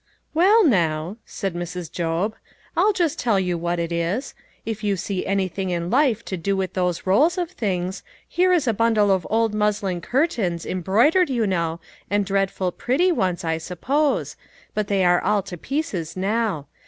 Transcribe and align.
"Well, 0.33 0.65
now," 0.65 1.17
said 1.27 1.53
Mrs. 1.53 1.91
Job, 1.91 2.33
"I'll 2.75 2.91
just 2.91 3.19
tell 3.19 3.39
you 3.39 3.55
what 3.55 3.77
it 3.77 3.91
is. 3.91 4.33
If 4.65 4.83
you 4.83 4.97
see 4.97 5.27
anything 5.27 5.69
in 5.69 5.91
life 5.91 6.25
to 6.25 6.37
do 6.37 6.57
with 6.57 6.73
these 6.73 7.05
rolls 7.05 7.37
of 7.37 7.51
things, 7.51 8.01
here 8.27 8.51
is 8.51 8.67
a 8.67 8.73
bundle 8.73 9.11
of 9.11 9.27
old 9.29 9.53
muslin 9.53 10.01
curtains, 10.01 10.65
embroidered, 10.65 11.29
you 11.29 11.45
know, 11.45 11.79
and 12.09 12.25
dreadful 12.25 12.71
pretty 12.71 13.11
once, 13.11 13.45
I 13.45 13.59
suppose, 13.59 14.35
but 14.73 14.87
they 14.87 15.05
are 15.05 15.21
all 15.21 15.43
to 15.43 15.55
pieces 15.55 16.17
now. 16.17 16.65